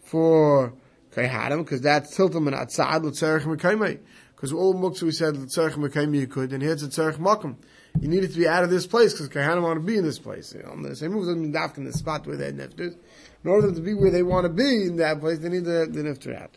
for 0.00 0.74
kahanim 1.10 1.64
because 1.64 1.80
that's 1.80 2.16
tiltum 2.16 2.46
and 2.46 2.54
outside 2.54 3.02
l'tzerich 3.02 3.42
mekaymei. 3.42 3.98
Because 4.36 4.52
all 4.52 4.74
muktzah 4.74 5.02
we 5.02 5.10
said 5.10 5.36
l'tzerich 5.36 5.72
mekaymei 5.72 6.20
you 6.20 6.26
could, 6.28 6.52
and 6.52 6.62
here 6.62 6.72
it's 6.72 6.84
a 6.84 6.88
tzerich 6.88 7.16
makom 7.16 7.56
you 8.00 8.08
needed 8.08 8.32
to 8.32 8.38
be 8.38 8.48
out 8.48 8.64
of 8.64 8.70
this 8.70 8.86
place 8.86 9.12
because 9.12 9.28
Kahana 9.28 9.62
want 9.62 9.80
to 9.80 9.86
be 9.86 9.96
in 9.96 10.04
this 10.04 10.18
place. 10.18 10.54
Know, 10.54 10.82
the 10.82 10.96
same 10.96 11.12
move 11.12 11.26
mean 11.36 11.54
in 11.76 11.84
the 11.84 11.92
spot 11.92 12.26
where 12.26 12.36
they 12.36 12.46
had 12.46 12.56
nefters. 12.56 12.96
In 13.44 13.50
order 13.50 13.72
to 13.72 13.80
be 13.80 13.94
where 13.94 14.10
they 14.10 14.22
want 14.22 14.44
to 14.44 14.50
be 14.50 14.86
in 14.86 14.96
that 14.96 15.20
place, 15.20 15.38
they 15.38 15.48
need 15.48 15.64
the, 15.64 15.88
the 15.90 16.02
nefter 16.02 16.40
out. 16.40 16.56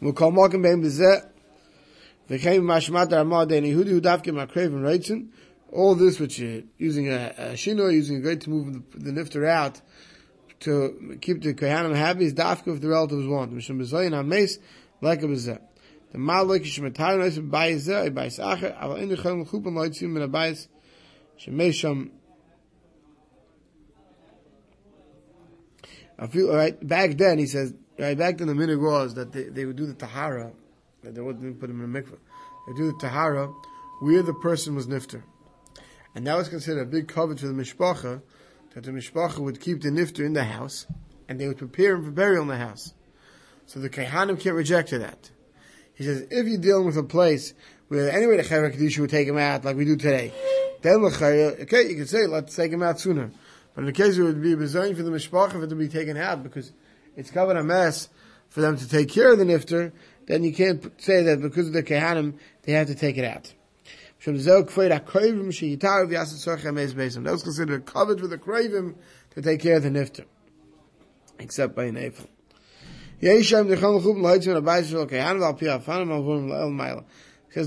We'll 0.00 0.12
call 0.12 0.30
Malcolm 0.30 0.62
Bein 0.62 0.82
Bezeh. 0.82 1.28
V'chein 2.28 2.62
mashmat 2.62 3.12
armad 3.16 3.52
and 3.52 3.66
Yehudi 3.66 3.88
who 3.88 4.00
dafke 4.00 4.26
makrev 4.26 4.66
and 4.66 4.84
reitzin. 4.84 5.28
All 5.72 5.94
this 5.94 6.18
which 6.18 6.38
you're 6.38 6.62
using 6.78 7.08
a, 7.08 7.34
a 7.36 7.52
shino, 7.52 7.92
using 7.92 8.16
a 8.16 8.20
great 8.20 8.40
to 8.42 8.50
move 8.50 8.72
the, 8.72 8.98
the 8.98 9.10
nifter 9.10 9.48
out 9.48 9.80
to 10.60 11.18
keep 11.20 11.42
the 11.42 11.54
Kohanim 11.54 11.94
happy 11.94 12.24
is 12.24 12.34
dafke 12.34 12.74
if 12.74 12.80
the 12.80 12.88
relatives 12.88 13.26
want. 13.26 13.52
Mishum 13.54 13.80
bezoyin 13.80 14.14
ha-meis 14.14 14.58
like 15.00 15.22
a 15.22 15.26
bezeh. 15.26 15.60
The 16.16 16.22
malik 16.22 16.62
bayis 16.62 18.38
acher, 18.40 18.72
right 26.54 26.88
back 26.88 27.18
then 27.18 27.36
he 27.36 27.44
says 27.44 27.74
right 27.98 28.16
back 28.16 28.38
then 28.38 28.46
the 28.46 28.54
minig 28.54 28.80
was 28.80 29.12
that 29.16 29.30
they, 29.30 29.42
they 29.42 29.66
would 29.66 29.76
do 29.76 29.84
the 29.84 29.92
tahara 29.92 30.52
that 31.02 31.14
they 31.14 31.20
wouldn't 31.20 31.60
put 31.60 31.68
him 31.68 31.84
in 31.84 31.94
a 31.94 32.00
mikveh 32.00 32.16
they 32.66 32.72
do 32.72 32.92
the 32.92 32.98
tahara 32.98 33.52
where 34.00 34.22
the 34.22 34.32
person 34.32 34.74
was 34.74 34.86
nifter. 34.86 35.22
And 36.14 36.26
that 36.26 36.38
was 36.38 36.48
considered 36.48 36.80
a 36.80 36.86
big 36.86 37.08
cover 37.08 37.34
to 37.34 37.46
the 37.46 37.52
mishpacha 37.52 38.22
that 38.74 38.84
the 38.84 38.90
mishpacha 38.90 39.40
would 39.40 39.60
keep 39.60 39.82
the 39.82 39.90
nifter 39.90 40.24
in 40.24 40.32
the 40.32 40.44
house 40.44 40.86
and 41.28 41.38
they 41.38 41.46
would 41.46 41.58
prepare 41.58 41.96
him 41.96 42.04
for 42.06 42.10
burial 42.10 42.40
in 42.40 42.48
the 42.48 42.56
house. 42.56 42.94
So 43.66 43.80
the 43.80 43.90
kaihanim 43.90 44.40
can't 44.40 44.56
reject 44.56 44.92
that 44.92 45.30
He 45.96 46.04
says, 46.04 46.26
if 46.30 46.46
you're 46.46 46.58
dealing 46.58 46.86
with 46.86 46.96
a 46.96 47.02
place 47.02 47.54
where 47.88 48.10
anyway 48.10 48.36
the 48.36 48.42
Chevra 48.42 48.74
Kedusha 48.74 49.00
would 49.00 49.10
take 49.10 49.26
him 49.26 49.38
out 49.38 49.64
like 49.64 49.76
we 49.76 49.84
do 49.84 49.96
today, 49.96 50.32
then 50.82 50.96
okay, 50.96 51.88
you 51.88 51.96
can 51.96 52.06
say, 52.06 52.26
let's 52.26 52.54
take 52.54 52.70
him 52.70 52.82
out 52.82 53.00
sooner. 53.00 53.30
But 53.74 53.80
in 53.80 53.86
the 53.86 53.92
case 53.92 54.16
it 54.18 54.22
would 54.22 54.42
be 54.42 54.54
bizarre 54.54 54.94
for 54.94 55.02
the 55.02 55.10
mishpacha 55.10 55.52
for 55.52 55.64
it 55.64 55.68
to 55.68 55.74
be 55.74 55.88
taken 55.88 56.16
out 56.16 56.42
because 56.42 56.72
it's 57.16 57.30
covered 57.30 57.56
a 57.56 57.64
mess 57.64 58.08
for 58.50 58.60
them 58.60 58.76
to 58.76 58.88
take 58.88 59.08
care 59.08 59.32
of 59.32 59.38
the 59.38 59.44
nifter, 59.44 59.92
then 60.26 60.44
you 60.44 60.52
can't 60.52 60.92
say 61.00 61.22
that 61.22 61.40
because 61.40 61.68
of 61.68 61.72
the 61.72 61.82
kehanim, 61.82 62.38
they 62.62 62.72
have 62.72 62.88
to 62.88 62.94
take 62.94 63.16
it 63.16 63.24
out. 63.24 63.52
That 64.24 64.32
was 67.32 67.42
considered 67.42 67.86
covered 67.86 68.20
with 68.20 68.32
a 68.32 68.38
cravim 68.38 68.94
to 69.30 69.42
take 69.42 69.60
care 69.60 69.76
of 69.76 69.82
the 69.82 69.90
nifter. 69.90 70.24
Except 71.38 71.74
by 71.74 71.84
an 71.84 71.96
Eiffel. 71.96 72.28
Says 73.18 73.60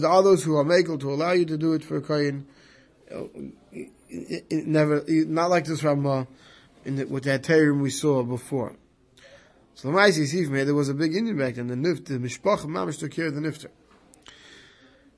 there 0.02 0.10
are 0.10 0.24
those 0.24 0.44
who 0.44 0.56
are 0.56 0.66
makel 0.66 1.00
to 1.00 1.12
allow 1.12 1.32
you 1.32 1.46
to 1.46 1.58
do 1.58 1.74
it 1.74 1.84
for 1.84 1.98
a 1.98 2.02
kohen. 2.02 2.46
Never, 4.52 5.04
not 5.08 5.50
like 5.50 5.66
this 5.66 5.84
Ramah 5.84 6.28
in 6.86 6.96
the, 6.98 7.06
with 7.06 7.24
that 7.24 7.44
Tehrim 7.44 7.82
we 7.82 7.90
saw 7.90 8.24
before. 8.24 8.76
So 9.76 9.92
the 9.92 10.44
from 10.46 10.56
here, 10.56 10.66
there 10.66 10.76
was 10.76 10.90
a 10.90 10.94
big 10.94 11.16
Indian 11.16 11.38
back 11.38 11.56
then, 11.56 11.68
the 11.68 11.76
Nift, 11.76 12.06
the 12.06 12.20
Mishpach 12.20 12.66
Mamish 12.66 13.00
took 13.00 13.12
care 13.12 13.28
of 13.28 13.36
the 13.36 13.42
Nifter. 13.42 13.70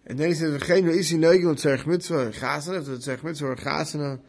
And 0.05 0.17
then 0.17 0.29
he 0.29 0.33
says, 0.33 0.61
"V'chein 0.61 0.89
isi 0.89 1.17
noigel 1.17 1.55
tzerich 1.55 1.85
mitzvah 1.85 2.31
chasana." 2.31 2.79
If 2.79 2.85
the 2.85 2.97
tzerich 2.97 3.23
mitzvah 3.23 3.55
chasana, 3.55 4.19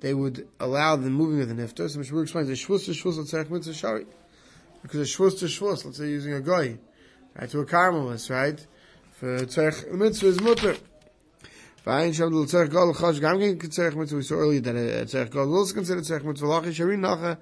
they 0.00 0.14
would 0.14 0.48
allow 0.58 0.96
the 0.96 1.10
moving 1.10 1.40
of 1.40 1.48
the 1.48 1.54
nifter. 1.54 1.88
So 1.88 2.00
Mishmur 2.00 2.22
explains 2.22 2.48
the 2.48 2.54
shvus 2.54 2.84
to 2.86 2.92
shvus 2.92 3.18
tzerich 3.18 3.50
mitzvah 3.50 3.74
shari, 3.74 4.06
because 4.82 5.00
a 5.00 5.04
shvus 5.04 5.38
to 5.38 5.46
shvus, 5.46 5.84
let's 5.84 5.98
say 5.98 6.08
using 6.08 6.32
a 6.32 6.40
guy, 6.40 6.78
right, 7.38 7.50
to 7.50 7.60
a 7.60 7.66
carmelist, 7.66 8.30
right, 8.30 8.66
for 9.12 9.38
tzerich 9.40 9.90
mitzvah 9.92 10.26
is 10.26 10.40
mutter. 10.40 10.76
Fine, 11.84 12.12
shem 12.12 12.30
del 12.30 12.44
tzerich 12.46 12.70
gadol 12.70 12.94
chash 12.94 13.20
gam 13.20 13.40
gen 13.40 13.58
tzerich 13.58 13.96
mitzvah. 13.96 14.16
We 14.16 14.22
saw 14.22 14.34
earlier 14.36 14.60
that 14.60 14.76
a 14.76 15.04
tzerich 15.04 15.30
gadol 15.30 15.50
will 15.50 15.66
consider 15.66 16.00
tzerich 16.00 16.24
mitzvah 16.24 16.46
lachi 16.46 16.74
shari 16.74 16.96
nacha. 16.96 17.38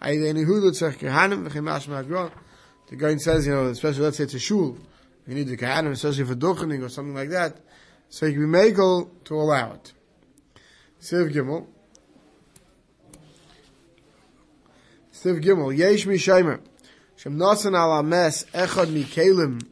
Ayidei 0.00 0.34
nehudu 0.34 0.70
tzerich 0.70 0.98
kehanim 0.98 1.48
v'chem 1.48 1.64
mashma 1.64 2.32
The 2.88 2.96
guy 2.96 3.16
says, 3.16 3.46
you 3.46 3.52
know, 3.52 3.66
especially 3.66 4.02
let's 4.02 4.16
say 4.18 4.24
it's 4.24 4.34
a 4.34 4.38
shul 4.38 4.78
you 5.26 5.34
need 5.34 5.48
the 5.48 5.56
kahanim, 5.56 5.92
especially 5.92 6.24
for 6.24 6.34
duchening 6.34 6.82
or 6.82 6.88
something 6.88 7.14
like 7.14 7.30
that, 7.30 7.58
so 8.08 8.26
you 8.26 8.32
can 8.32 8.52
be 8.52 8.58
makel 8.58 9.08
to 9.24 9.34
allow 9.34 9.74
it. 9.74 9.92
Siv 11.00 11.32
Gimel. 11.32 11.66
Siv 15.12 15.42
Gimel. 15.42 15.76
Yesh 15.76 16.06
mi 16.06 16.16
shaymer. 16.16 16.60
Shem 17.22 17.38
nasan 17.38 17.78
ala 17.80 18.02
mes 18.02 18.44
echad 18.52 18.90
mi 18.90 19.04
kelim. 19.04 19.64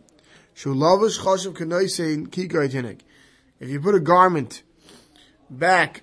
Shu 0.55 0.73
lavish 0.73 1.19
chashav 1.19 3.01
If 3.59 3.69
you 3.69 3.81
put 3.81 3.97
a 3.97 3.99
garment 3.99 4.63
back 5.51 6.03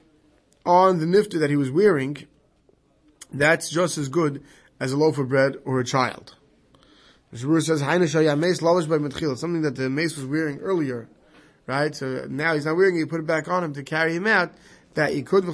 on 0.65 0.99
the 0.99 1.05
nifter 1.05 1.39
that 1.39 1.49
he 1.49 1.55
was 1.55 1.71
wearing, 1.71 2.17
that's 3.31 3.69
just 3.69 3.97
as 3.97 4.09
good 4.09 4.43
as 4.81 4.91
a 4.91 4.97
loaf 4.97 5.17
of 5.17 5.29
bread 5.29 5.55
or 5.63 5.79
a 5.79 5.85
child. 5.85 6.35
The 7.31 7.37
Shabur 7.37 7.63
says, 7.63 7.81
lavish 7.81 9.39
something 9.39 9.61
that 9.61 9.77
the 9.77 9.89
mace 9.89 10.17
was 10.17 10.25
wearing 10.25 10.59
earlier, 10.59 11.07
right? 11.65 11.95
So 11.95 12.25
now 12.29 12.55
he's 12.55 12.65
not 12.65 12.75
wearing 12.75 12.97
it, 12.97 12.99
you 12.99 13.07
put 13.07 13.21
it 13.21 13.25
back 13.25 13.47
on 13.47 13.63
him 13.63 13.73
to 13.75 13.83
carry 13.83 14.17
him 14.17 14.27
out, 14.27 14.51
that 14.95 15.13
he 15.13 15.21
could. 15.21 15.45
So 15.45 15.51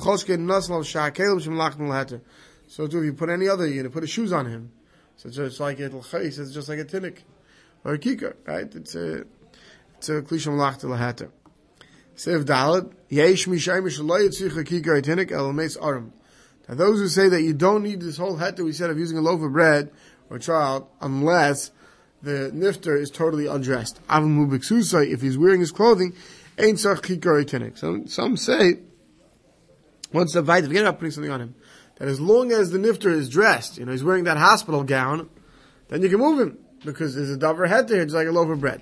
too, 2.88 2.98
if 2.98 3.06
you 3.06 3.14
put 3.14 3.30
any 3.30 3.48
other, 3.48 3.68
you 3.68 3.84
know, 3.84 3.90
put 3.90 4.02
his 4.02 4.10
shoes 4.10 4.34
on 4.34 4.48
him. 4.48 4.72
So 5.18 5.28
it's 5.28 5.38
just 5.38 5.60
like 5.60 5.80
a 5.80 5.88
l'chayis, 5.88 6.40
it's 6.40 6.54
just 6.54 6.70
like 6.70 6.80
a 6.80 6.86
tinnik. 6.86 7.20
Or 7.84 7.94
a 7.94 8.00
kikar, 8.00 8.36
right? 8.46 8.74
It's 8.74 8.96
a, 8.96 9.26
it's 9.98 10.10
a 10.10 10.22
klisham 10.22 10.58
lachtan 10.58 10.90
l'heter. 10.90 11.32
Sev 12.16 12.46
Dalad, 12.46 12.94
Yesh 13.10 13.48
Mishayim 13.48 13.84
Shaloy 13.90 14.30
Yitzich 14.30 14.52
Kikar 14.66 15.02
Tinnik 15.02 15.32
El 15.32 15.52
Meis 15.52 15.78
Aram. 15.78 16.14
Now 16.70 16.76
those 16.76 17.00
who 17.00 17.08
say 17.08 17.28
that 17.28 17.42
you 17.42 17.54
don't 17.54 17.84
need 17.84 18.02
this 18.02 18.18
whole 18.18 18.38
heter 18.38 18.64
we 18.64 18.72
said 18.72 18.90
of 18.90 19.00
using 19.00 19.18
a 19.18 19.22
loaf 19.22 19.42
of 19.42 19.52
bread 19.52 19.92
or 20.30 20.40
child 20.40 20.88
unless 21.02 21.72
the 22.22 22.52
nifter 22.54 23.00
is 23.00 23.10
totally 23.10 23.48
undressed. 23.48 24.00
If 24.10 25.22
he's 25.22 25.38
wearing 25.38 25.60
his 25.60 25.72
clothing, 25.72 26.14
ain't 26.58 26.78
tzach 26.78 27.02
kikar 27.02 27.44
tinnik. 27.44 27.78
Some 27.78 28.08
some 28.08 28.38
say 28.38 28.80
once 30.14 30.34
the 30.34 30.44
vayt, 30.44 30.68
forget 30.68 30.84
about 30.84 31.00
putting 31.00 31.12
something 31.12 31.32
on 31.32 31.42
him. 31.42 31.56
That 31.98 32.08
as 32.08 32.20
long 32.20 32.52
as 32.52 32.72
the 32.72 32.78
nifter 32.80 33.12
is 33.12 33.30
dressed, 33.30 33.78
you 33.78 33.86
know, 33.86 33.92
he's 33.92 34.04
wearing 34.04 34.24
that 34.24 34.38
hospital 34.38 34.84
gown, 34.84 35.30
then 35.90 36.02
you 36.02 36.10
can 36.10 36.20
move 36.20 36.40
him 36.40 36.58
because 36.84 37.16
there's 37.16 37.30
a 37.30 37.38
dover 37.38 37.68
head 37.68 37.88
there, 37.88 38.02
it's 38.02 38.14
like 38.14 38.28
a 38.28 38.32
loaf 38.32 38.50
of 38.50 38.60
bread. 38.60 38.82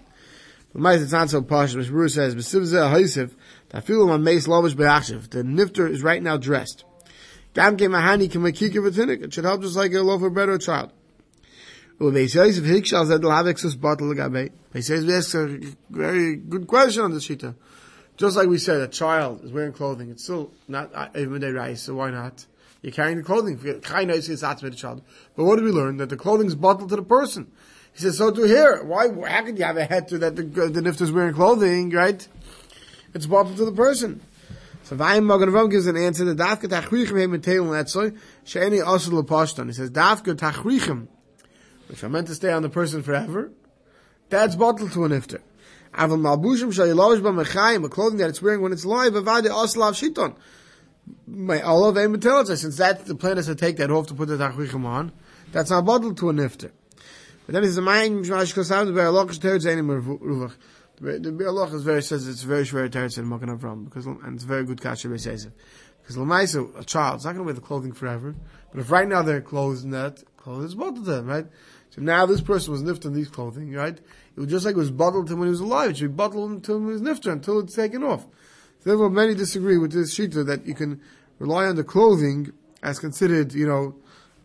But 0.74 1.02
it's 1.02 1.12
not 1.12 1.30
so 1.30 1.42
posh. 1.42 1.76
Mishmur 1.76 2.10
says, 2.10 2.34
"B'sivzeh 2.34 3.32
that 3.70 3.86
feel 3.86 4.10
on 4.10 4.24
mace 4.24 4.48
lavish 4.48 4.74
be'achshiv." 4.74 5.30
The 5.30 5.44
nifter 5.44 5.90
is 5.90 6.02
right 6.02 6.24
now 6.24 6.38
dressed. 6.38 6.86
Gam 7.54 7.78
mahani 7.78 8.32
can 8.32 8.42
make 8.42 8.62
It 8.62 9.34
should 9.34 9.44
help 9.44 9.62
just 9.62 9.76
like 9.76 9.94
a 9.94 10.02
loaf 10.02 10.22
of 10.22 10.34
bread 10.34 10.48
or 10.48 10.54
a 10.54 10.60
child. 10.60 10.92
Beis 12.00 12.34
Yosef 12.34 12.64
Hikshal 12.64 13.08
said, 13.08 13.24
"L'hav 13.24 13.46
exus 13.46 13.80
bottle 13.80 14.10
l'gabei." 14.10 14.50
Beis 14.74 14.90
Yosef 14.90 15.10
asks 15.10 15.36
a 15.36 15.60
very 15.90 16.38
good 16.38 16.66
question 16.68 17.04
on 17.04 17.12
the 17.12 17.20
shita. 17.20 17.54
Just 18.18 18.38
like 18.38 18.48
we 18.48 18.58
said, 18.58 18.82
a 18.82 18.88
child 18.88 19.44
is 19.44 19.52
wearing 19.52 19.74
clothing. 19.74 20.10
It's 20.10 20.24
still 20.24 20.52
not 20.68 20.92
uh, 20.96 21.10
everyday 21.14 21.52
rice, 21.52 21.84
so 21.84 21.96
why 21.96 22.12
not? 22.12 22.46
You're 22.82 22.94
carrying 22.94 23.18
the 23.18 23.24
clothing. 23.24 23.58
But 23.58 25.44
what 25.44 25.56
did 25.58 25.66
we 25.66 25.72
learn? 25.72 25.98
That 25.98 26.10
the 26.10 26.18
clothing 26.18 26.48
is 26.48 26.56
bottled 26.56 26.90
to 26.90 26.96
the 26.96 27.04
person. 27.04 27.52
He 27.94 28.02
says, 28.02 28.18
so 28.18 28.32
to 28.32 28.44
here. 28.44 28.84
Why, 28.84 29.10
how 29.30 29.44
could 29.44 29.58
you 29.58 29.66
have 29.66 29.78
a 29.78 30.02
to 30.02 30.18
that 30.20 30.36
the, 30.36 30.44
the 30.44 30.82
nifta 30.82 31.02
is 31.02 31.12
wearing 31.12 31.34
clothing, 31.34 31.92
right? 31.92 32.26
It's 33.14 33.26
bottled 33.26 33.58
to 33.58 33.66
the 33.66 33.72
person. 33.72 34.22
So 34.84 34.96
Vayim 34.96 35.26
Magen 35.26 35.70
gives 35.70 35.88
an 35.88 35.98
answer 35.98 36.26
that 36.34 36.38
Dafka 36.38 36.70
Tachrichem 36.70 37.20
Heim 37.20 37.40
Teil 37.42 37.66
Netzoy 37.66 38.18
She'eni 38.46 38.80
Asur 38.80 39.14
L'Pashtan. 39.14 39.68
He 39.68 39.74
says 39.74 39.92
Dafka 39.92 40.34
Tachrichem 40.36 41.08
which 41.92 42.06
are 42.06 42.10
meant 42.10 42.28
to 42.28 42.34
stay 42.34 42.54
on 42.54 42.62
the 42.62 42.70
person 42.70 43.04
forever, 43.04 43.52
that's 44.30 44.56
bottled 44.56 44.94
to 44.94 45.04
an 45.04 45.12
iftar. 45.12 45.42
Aval 45.94 46.22
malbushim 46.22 46.72
shayelavish 46.72 47.20
b'mechayim, 47.20 47.84
a 47.84 47.90
clothing 47.90 48.18
that 48.20 48.30
it's 48.30 48.42
wearing 48.42 48.62
when 48.62 48.72
it's 48.72 48.86
live, 48.86 49.12
avade 49.12 49.50
oslav 49.50 49.94
shiton. 49.94 50.34
My 51.28 51.62
olav 51.62 51.96
emetelitza, 51.96 52.58
since 52.58 52.78
that's 52.78 53.04
the 53.04 53.16
plan 53.16 53.38
is 53.38 53.48
to 53.48 53.56
take 53.56 53.78
that 53.78 53.92
off 53.92 54.08
to 54.08 54.14
put 54.14 54.28
the 54.28 54.38
tachrichim 54.38 54.86
on, 54.86 55.12
that's 55.52 55.70
not 55.70 55.86
bottled 55.86 56.18
to 56.18 56.30
a 56.30 56.34
nifter. 56.34 56.72
But 57.46 57.54
then 57.54 57.64
it's 57.64 57.78
a 57.78 57.82
mind 57.82 58.26
mishmash 58.26 58.54
kosam 58.54 58.86
the 58.86 58.94
be'aloch 58.94 59.32
teretz 59.40 59.66
enim 59.66 59.88
ruvach. 59.88 60.54
The 61.00 61.32
be'aloch 61.32 61.74
is 61.74 61.84
very 61.84 62.04
says 62.04 62.28
it's 62.28 62.44
very 62.44 62.64
shver 62.64 62.90
teretz 62.90 63.18
in 63.18 63.28
Magen 63.28 63.58
Avram 63.58 63.86
because 63.86 64.06
and 64.06 64.36
it's 64.36 64.44
very 64.44 64.64
good 64.64 64.80
kasher 64.80 65.10
be'seisiv. 65.10 65.52
Because 66.02 66.18
l'maisa, 66.18 66.80
a 66.80 66.84
child, 66.84 67.16
it's 67.16 67.26
not 67.26 67.32
going 67.32 67.40
to 67.40 67.46
wear 67.46 67.54
the 67.54 67.62
clothing 67.62 67.94
forever. 67.94 68.36
But 68.72 68.82
if 68.82 68.92
right 68.92 69.08
now 69.08 69.22
they're 69.22 69.42
clothes 69.42 69.84
in 69.84 69.92
that, 69.92 70.24
clothes 70.38 70.66
is 70.66 70.76
bottled 70.76 71.06
to 71.06 71.12
them, 71.12 71.28
right? 71.28 71.46
So 71.92 72.02
now 72.02 72.26
this 72.26 72.42
person 72.42 72.72
was 72.72 72.82
nifter 72.84 73.06
in 73.06 73.14
these 73.14 73.30
clothing, 73.30 73.74
right? 73.74 73.98
It 73.98 74.40
was 74.40 74.50
just 74.50 74.66
like 74.66 74.76
it 74.76 74.80
was 74.80 74.92
bottled 74.92 75.28
to 75.28 75.34
him 75.34 75.40
when 75.40 75.48
he 75.48 75.52
was 75.52 75.60
alive. 75.60 75.92
It 75.92 75.98
should 75.98 76.12
be 76.12 76.16
bottled 76.16 76.52
until 76.52 76.80
he 76.80 76.86
was 76.86 77.02
nifter, 77.02 77.32
until 77.32 77.60
it's 77.60 77.76
taken 77.76 78.04
off. 78.04 78.26
Therefore, 78.84 79.10
many 79.10 79.36
disagree 79.36 79.78
with 79.78 79.92
this 79.92 80.16
shita 80.16 80.46
that 80.48 80.66
you 80.66 80.74
can 80.74 81.00
rely 81.40 81.66
on 81.66 81.76
the 81.76 81.84
clothing 81.84 82.52
as 82.84 83.00
considered, 83.00 83.54
you 83.54 83.68
know, 83.68 83.96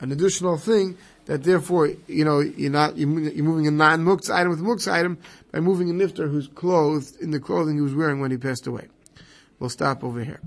an 0.00 0.12
additional 0.12 0.59
thing. 0.59 0.97
That 1.25 1.43
therefore, 1.43 1.90
you 2.07 2.25
know, 2.25 2.38
you're 2.38 2.71
not 2.71 2.97
you're, 2.97 3.09
moving 3.09 3.66
a 3.66 3.73
non-muktzah 3.73 4.31
item 4.31 4.50
with 4.50 4.61
muktzah 4.61 4.93
item 4.93 5.19
by 5.50 5.59
moving 5.59 5.90
a 5.90 5.93
nifter 5.93 6.31
who's 6.31 6.47
clothed 6.47 7.21
in 7.21 7.33
the 7.33 7.40
clothing 7.40 7.75
he 7.75 7.81
was 7.81 7.95
wearing 7.95 8.21
when 8.21 8.31
he 8.31 8.37
passed 8.37 8.69
away. 8.69 8.87
We'll 9.59 9.71
stop 9.71 10.05
over 10.05 10.23
here. 10.23 10.40